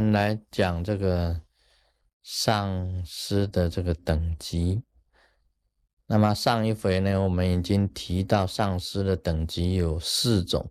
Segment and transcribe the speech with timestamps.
[0.00, 1.40] 们来讲这个
[2.22, 4.82] 上师的这个等级。
[6.06, 10.70] 那么上一回呢，我们已经提到上师的等级有四种，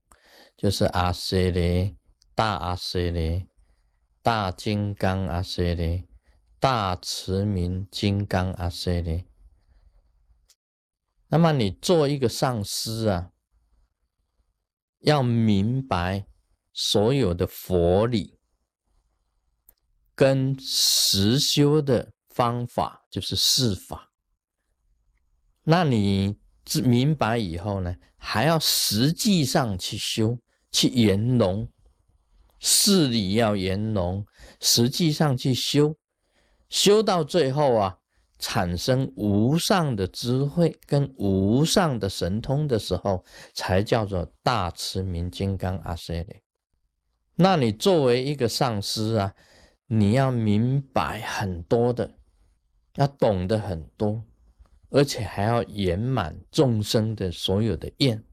[0.56, 1.98] 就是阿舍雷、
[2.36, 3.48] 大阿舍雷、
[4.22, 6.08] 大金刚阿舍雷、
[6.60, 9.28] 大慈明金刚阿舍雷。
[11.30, 13.32] 那么你做一个上师啊，
[15.00, 16.28] 要明白
[16.72, 18.38] 所有的佛理
[20.16, 24.10] 跟实修的方法，就是四法。
[25.64, 26.38] 那你
[26.84, 30.38] 明白以后呢，还要实际上去修，
[30.72, 31.68] 去圆融，
[32.60, 34.26] 事理要圆融，
[34.62, 35.96] 实际上去修，
[36.70, 37.98] 修到最后啊，
[38.40, 46.42] 产生无上的智慧跟无上的神通的时候，才叫做大慈明金刚阿塞利。
[47.36, 49.34] 那你作为一个上师啊，
[49.88, 52.16] 你要明白很多的，
[52.96, 54.24] 要懂得很多。
[54.92, 58.24] 而且还要圆满众生的所有的愿，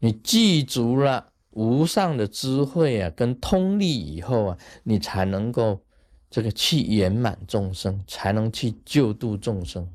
[0.00, 5.82] 你记足了无上的智慧啊，跟通力以后啊，你才能够
[6.28, 9.90] 这个去圆满众生，才能去救度众生。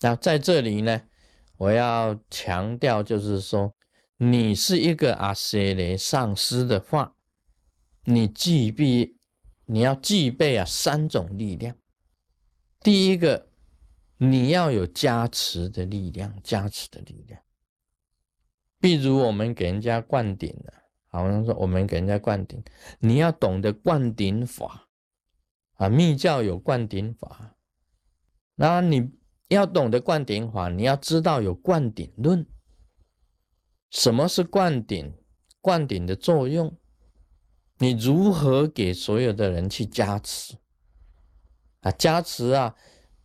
[0.00, 1.02] 那在这里呢，
[1.56, 3.74] 我要强调就是说，
[4.18, 7.16] 你是一个阿塞雷上师的话，
[8.04, 9.17] 你既必
[9.68, 11.76] 你要具备啊三种力量，
[12.80, 13.46] 第一个。
[14.20, 17.40] 你要有加持的力量，加持的力量。
[18.80, 20.72] 比如我们给人家灌顶了，
[21.06, 22.60] 好像说我们给人家灌顶，
[22.98, 24.88] 你要懂得灌顶法
[25.74, 27.54] 啊，密教有灌顶法。
[28.56, 29.08] 那你
[29.46, 32.44] 要懂得灌顶法，你要知道有灌顶论。
[33.90, 35.14] 什么是灌顶？
[35.60, 36.76] 灌顶的作用，
[37.78, 40.56] 你如何给所有的人去加持
[41.80, 41.90] 啊？
[41.92, 42.74] 加持啊！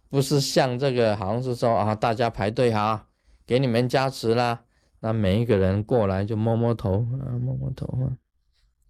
[0.09, 3.08] 不是像这个，好像是说啊，大家排队哈，
[3.47, 4.64] 给你们加持啦。
[5.00, 8.18] 那每一个人过来就摸摸头啊，摸摸头啊，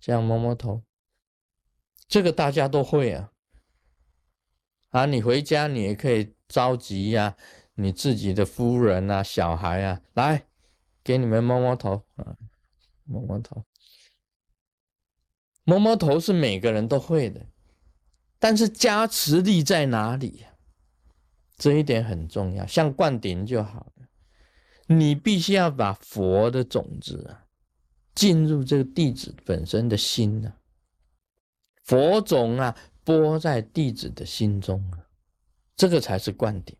[0.01, 0.84] 这样摸摸头，
[2.07, 3.31] 这个大家都会啊。
[4.90, 7.35] 啊，你回家你也可以召集呀，
[7.75, 10.44] 你自己的夫人啊、小孩啊，来
[11.03, 12.35] 给你们摸摸头啊，
[13.06, 13.63] 摸摸头，
[15.63, 17.46] 摸摸头是每个人都会的，
[18.40, 20.50] 但是加持力在哪里呀？
[21.57, 24.07] 这一点很重要，像灌顶就好了。
[24.88, 27.46] 你必须要把佛的种子啊，
[28.13, 30.53] 进入这个弟子本身的心呢，
[31.84, 32.75] 佛种啊，
[33.06, 35.07] 播在弟子的心中啊，
[35.78, 36.75] 这个才是灌顶。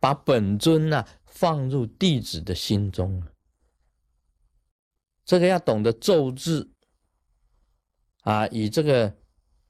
[0.00, 3.28] 把本尊啊放入弟子的心中啊，
[5.24, 6.72] 这个要懂得咒字
[8.22, 9.16] 啊，以这个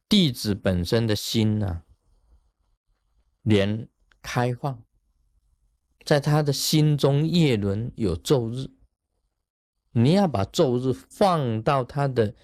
[0.09, 1.83] 弟子本身的心呢。
[3.43, 3.89] 连
[4.23, 4.85] 开放，
[6.05, 8.71] 在他的心中，叶轮有昼日，
[9.91, 12.37] 你要把昼日放到他的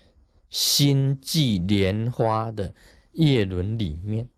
[0.51, 2.75] 心际莲花的
[3.13, 4.29] 叶轮里面，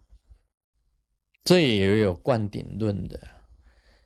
[1.42, 3.18] 这也有灌顶论的。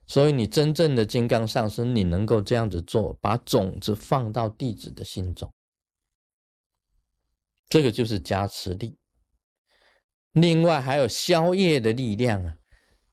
[0.06, 5.52] 所以，你真正的金刚上身，你能够这样子做，把种子放到弟子的心中，
[7.74, 8.96] 这个就是加持力。
[10.30, 12.54] 另外还有消业的力量啊！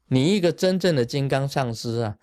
[0.10, 2.18] 你一个真正的金刚上师啊，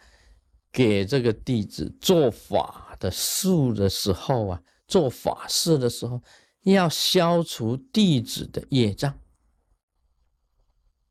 [0.70, 6.22] 给这个弟子做法的术的时候啊，做法事的时候，
[6.62, 9.18] 要消除弟子的业障。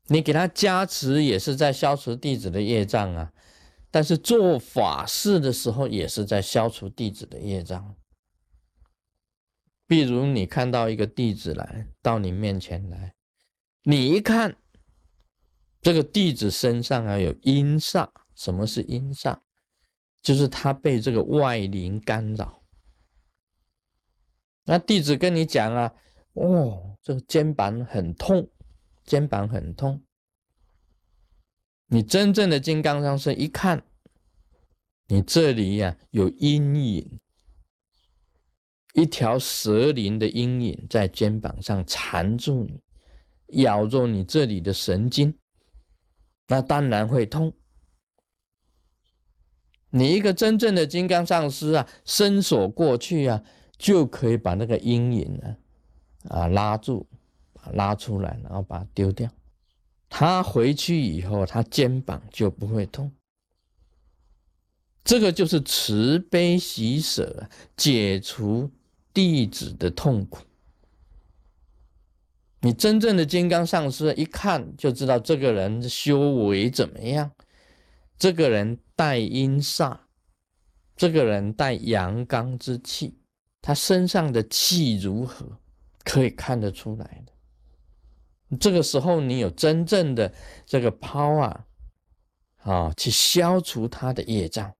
[0.06, 3.30] 你给他加持也是在消除弟子的业障啊，
[3.90, 7.94] 但是做法事的时候也是在消除弟子的业障。
[9.88, 13.14] 比如你看到一个弟子来到你面前来。
[13.82, 14.56] 你一看，
[15.80, 18.08] 这个弟子身上啊有阴煞。
[18.36, 19.40] 什么是阴煞？
[20.22, 22.62] 就是他被这个外灵干扰。
[24.64, 25.94] 那弟子跟你讲啊，
[26.34, 28.48] 哦，这个肩膀很痛，
[29.04, 30.04] 肩膀很痛。
[31.86, 33.82] 你真正的金刚上身一看，
[35.06, 37.18] 你这里呀有阴影，
[39.00, 42.80] 一条蛇鳞的阴影在肩膀上缠住你。
[43.62, 45.34] 咬住你这里的神经，
[46.48, 47.54] 那当然会痛。
[49.88, 53.42] 你一个真正的金刚上师啊，伸手过去啊，
[53.78, 55.56] 就可以把那个阴影啊
[56.28, 57.06] 啊拉住，
[57.72, 59.30] 拉出来，然后把它丢掉。
[60.10, 63.10] 他回去以后，他肩膀就不会痛。
[65.02, 68.70] 这个就是慈悲喜舍，解除
[69.18, 70.44] 弟子的痛苦。
[72.60, 77.32] 你真正的金刚上师一看就知道这个人修为怎么样，
[78.16, 79.98] 这个人带阴煞，
[80.94, 83.18] 这个人带阳刚之气，
[83.60, 85.58] 他身上的气如何，
[86.04, 88.56] 可以看得出来的。
[88.60, 90.32] 这个时候，你有真正的
[90.64, 91.62] 这个 power
[92.58, 94.72] 啊，去消除他的业障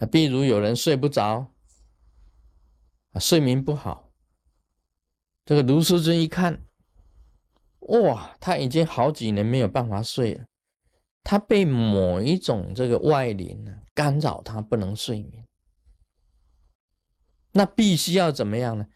[0.00, 0.06] 啊。
[0.06, 1.52] 比如有人睡不着
[3.18, 4.10] 睡眠不好，
[5.44, 6.64] 这个卢师尊一看，
[7.80, 10.44] 哇，他已经好几年没有办法睡了，
[11.22, 15.46] 他被某一种这个外灵呢干扰，他不能睡眠，
[17.52, 18.86] 那必须要怎么样呢？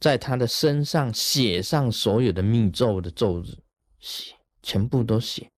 [0.00, 3.58] 在他的身上写上所有的密咒的咒日，
[3.98, 5.50] 写全部都写，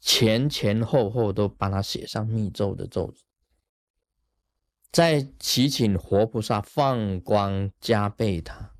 [0.00, 3.20] 前前后后都帮他写上密咒的咒日，
[4.96, 8.70] 再祈请活菩萨放光加倍他，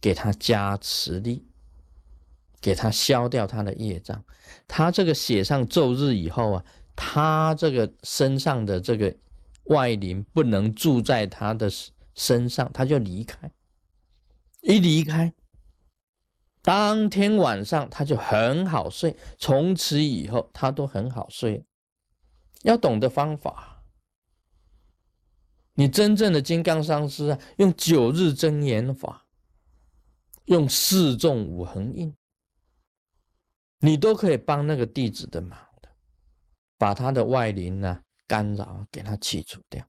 [0.00, 1.46] 给他加持力，
[2.58, 4.24] 给他消掉他的业障。
[4.66, 6.64] 他这个写上咒日以后啊，
[6.96, 9.14] 他这个身上的这个
[9.64, 11.70] 外灵不能住在他的
[12.14, 13.52] 身上，他就离开。
[14.62, 15.34] 一离开，
[16.62, 21.66] 当天晚上他就很好睡，从此以后他都很好睡。
[22.62, 23.75] 要懂得方法，
[25.76, 29.24] 你真正的金刚上师啊，用九日真言法，
[30.46, 32.12] 用四众五横印，
[33.78, 35.88] 你都可以帮那个弟子的忙的，
[36.76, 39.86] 把他的外灵呢干扰给他去除掉。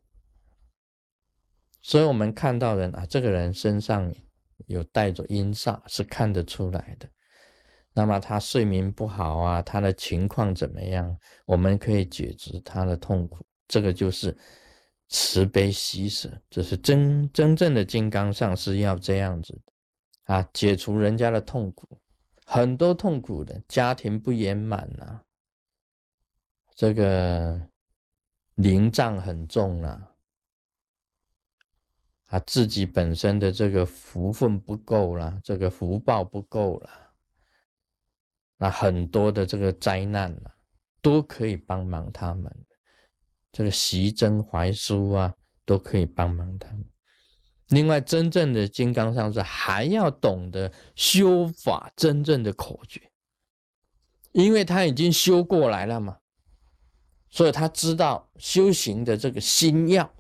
[1.81, 4.13] 所以我们看到人啊，这个人身上。
[4.65, 7.07] 有带着阴煞是看得出来的，
[7.93, 11.15] 那么他睡眠不好啊，他的情况怎么样？
[11.45, 14.35] 我们可以解决他的痛苦，这个就是
[15.09, 19.73] 慈悲喜舍，这是真真正的金刚上是要这样子的
[20.33, 21.97] 啊，解除人家的痛苦，
[22.45, 25.21] 很多痛苦的家庭不圆满呐，
[26.75, 27.69] 这个
[28.55, 30.11] 灵障很重了
[32.25, 32.39] 啊。
[32.39, 36.89] 自己本身的这个福分不够了，这个福报不够了，
[38.57, 40.53] 那很多的这个灾难啊，
[41.01, 42.66] 都可以帮忙他们。
[43.57, 45.33] 这个习真怀书啊，
[45.65, 46.69] 都可以帮忙他。
[47.69, 53.01] 另外，真正的金刚上师还要懂得修法真正的口诀，
[54.31, 56.19] 因为他已经修过来了嘛，
[57.31, 60.13] 所以他知道修行的这个心要。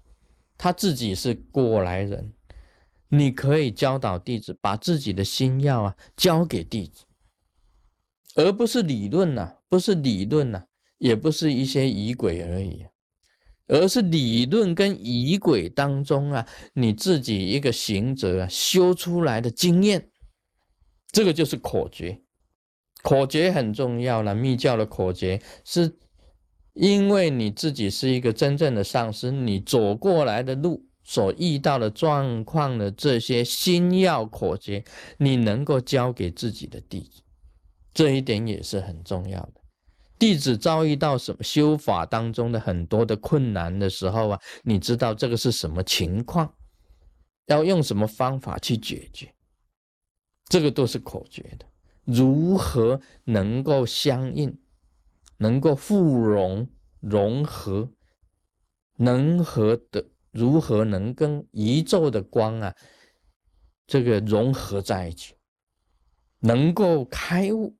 [0.57, 2.33] 他自己是过来人，
[3.07, 7.05] 你可以教导弟子，把自己的心要啊交给弟子，
[8.33, 10.65] 而不是理论呐，不是理论呐，
[10.97, 12.87] 也不是一些仪轨而已，
[13.67, 20.09] 而是理论跟仪轨当中啊，你自己一个行者啊修出来的经验，
[21.11, 22.21] 这个就是口诀，
[23.03, 25.97] 口诀很重要了，密教的口诀是。
[26.79, 34.83] 因为你自己是一个真正的上师，你走过来的路所遇到的状况的这些心要口诀，
[35.17, 37.23] 你能够教给自己的弟子，
[37.95, 39.56] 这一点也是很重要的。
[40.19, 46.53] 弟子遭遇到什么修法当中的很多的困难的时候啊，你知道这个是什么情况，
[47.45, 49.33] 要用什么方法去解决，
[50.45, 51.65] 这个都是口诀的，
[52.05, 54.57] 如何能够相应。
[55.39, 56.67] 能够互融
[56.99, 57.91] 融合，
[58.95, 62.75] 能和的如何能跟宇宙的光啊，
[63.85, 65.35] 这个融合在一起，
[66.39, 67.75] 能够开悟，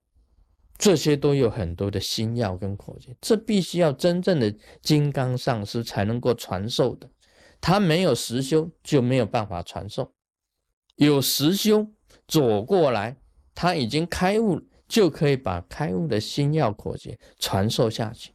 [0.77, 7.09] 这些都有很多的心要跟口诀，这必须要真正的金刚上师才能够传授的，
[7.59, 10.13] 他没有实修就没有办法传授，
[10.95, 11.87] 有实修
[12.27, 13.17] 走过来，
[13.53, 14.61] 他已经开悟。
[14.87, 18.31] 就可以把开悟的心要口诀传授下去，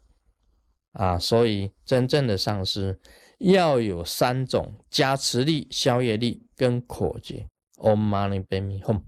[0.92, 3.00] 啊，所以真正的上师
[3.38, 7.48] 要有三种加持力、消业力跟口诀。
[7.78, 9.00] Om Mani Padme Hum。